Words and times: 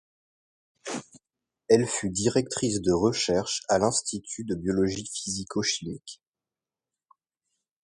Elle 1.69 1.85
fut 1.85 2.09
directrice 2.09 2.81
de 2.81 2.91
recherches 2.91 3.61
à 3.69 3.77
l'Institut 3.77 4.43
de 4.45 4.55
biologie 4.55 5.05
physico-chimique. 5.05 6.23